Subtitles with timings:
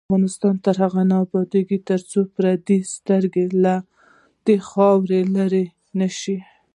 [0.09, 3.75] افغانستان تر هغو نه ابادیږي، ترڅو د پردیو سترګې له
[4.45, 5.65] دې خاورې لرې
[5.99, 6.37] نشي.